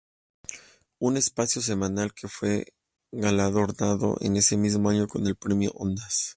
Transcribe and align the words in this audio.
Un 0.99 1.15
espacio 1.15 1.61
semanal 1.61 2.11
que 2.15 2.27
fue 2.27 2.73
galardonado, 3.11 4.17
en 4.21 4.35
ese 4.35 4.57
mismo 4.57 4.89
año, 4.89 5.07
con 5.07 5.27
el 5.27 5.35
Premio 5.35 5.69
Ondas. 5.75 6.29